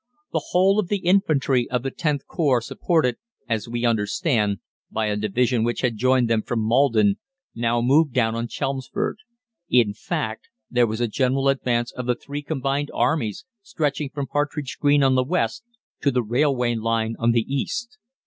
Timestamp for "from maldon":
6.41-7.17